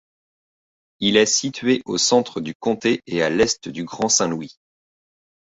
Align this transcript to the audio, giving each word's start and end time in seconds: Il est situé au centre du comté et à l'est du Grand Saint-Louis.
Il 0.99 1.15
est 1.15 1.27
situé 1.27 1.83
au 1.85 1.99
centre 1.99 2.41
du 2.41 2.55
comté 2.55 3.03
et 3.05 3.21
à 3.21 3.29
l'est 3.29 3.69
du 3.69 3.83
Grand 3.83 4.09
Saint-Louis. 4.09 4.57